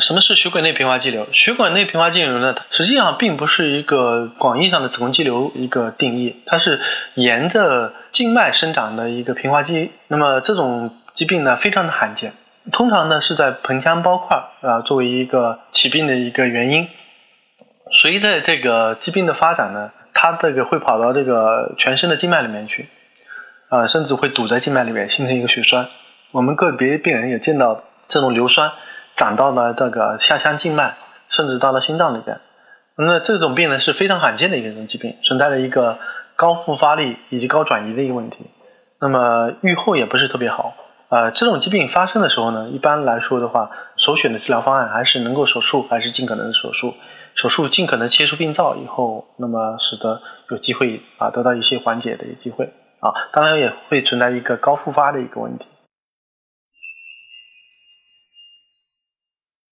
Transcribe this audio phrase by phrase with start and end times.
[0.00, 1.26] 什么是血管内平滑肌瘤？
[1.32, 2.54] 血管内平滑肌瘤呢？
[2.70, 6.80] 实际上并不是一个广义上的子宫肌瘤一个定义，它是
[7.14, 9.92] 沿着静脉生长的一个平滑肌。
[10.08, 12.32] 那么这种疾病呢，非常的罕见，
[12.72, 16.88] 通常呢是在盆腔包块啊作为一个起病的一个原因。
[17.92, 22.88] 随着这个疾病的发展呢，它这个会跑到这个全身的静脉里面去，
[23.68, 25.88] 啊，甚至会堵在静脉里面，形成一个血栓。
[26.30, 28.70] 我们个别病人也见到这种硫酸。
[29.20, 30.96] 长到了这个下腔静脉，
[31.28, 32.40] 甚至到了心脏里边。
[32.96, 35.98] 那这种病呢是非常罕见的一个疾病，存在着一个
[36.36, 38.46] 高复发率以及高转移的一个问题。
[38.98, 40.72] 那么预后也不是特别好。
[41.10, 46.94] 呃，这种疾病发生的时候呢，一般来说的话，首选的治疗方案还是能够手术，还是尽可能的手术。
[47.34, 53.12] 手术尽可能切除病灶以后，那么使得有机会啊得到一些缓解的一个机会啊。
[53.34, 55.66] 当然也会存在一个高复发的一个问题。